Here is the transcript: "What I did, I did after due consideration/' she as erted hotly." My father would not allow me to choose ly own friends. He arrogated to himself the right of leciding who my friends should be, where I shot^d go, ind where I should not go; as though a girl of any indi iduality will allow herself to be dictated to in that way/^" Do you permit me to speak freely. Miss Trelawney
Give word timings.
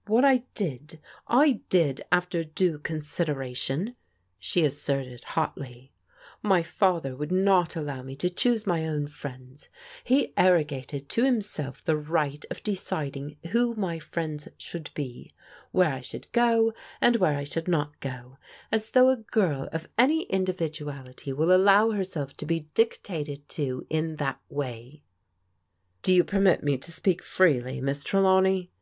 "What 0.08 0.24
I 0.24 0.38
did, 0.54 0.98
I 1.28 1.60
did 1.68 2.04
after 2.10 2.42
due 2.42 2.76
consideration/' 2.80 3.94
she 4.36 4.64
as 4.64 4.74
erted 4.78 5.22
hotly." 5.22 5.92
My 6.42 6.64
father 6.64 7.14
would 7.14 7.30
not 7.30 7.76
allow 7.76 8.02
me 8.02 8.16
to 8.16 8.28
choose 8.28 8.66
ly 8.66 8.82
own 8.82 9.06
friends. 9.06 9.68
He 10.02 10.32
arrogated 10.36 11.08
to 11.10 11.22
himself 11.22 11.84
the 11.84 11.96
right 11.96 12.44
of 12.50 12.62
leciding 12.66 13.36
who 13.52 13.76
my 13.76 14.00
friends 14.00 14.48
should 14.58 14.90
be, 14.94 15.30
where 15.70 15.92
I 15.92 16.00
shot^d 16.00 16.32
go, 16.32 16.72
ind 17.00 17.14
where 17.18 17.38
I 17.38 17.44
should 17.44 17.68
not 17.68 18.00
go; 18.00 18.38
as 18.72 18.90
though 18.90 19.10
a 19.10 19.16
girl 19.18 19.68
of 19.70 19.86
any 19.96 20.22
indi 20.24 20.52
iduality 20.52 21.32
will 21.32 21.54
allow 21.54 21.92
herself 21.92 22.36
to 22.38 22.44
be 22.44 22.66
dictated 22.74 23.48
to 23.50 23.86
in 23.88 24.16
that 24.16 24.40
way/^" 24.50 25.02
Do 26.02 26.12
you 26.12 26.24
permit 26.24 26.64
me 26.64 26.76
to 26.76 26.90
speak 26.90 27.22
freely. 27.22 27.80
Miss 27.80 28.02
Trelawney 28.02 28.72